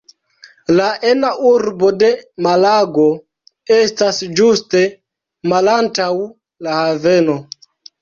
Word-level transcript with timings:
La 0.77 0.87
ena 1.09 1.29
urbo 1.49 1.89
de 2.05 2.09
Malago 2.47 3.07
estas 3.77 4.25
ĝuste 4.41 4.85
malantaŭ 5.55 6.11
la 6.69 6.83
haveno. 6.85 7.43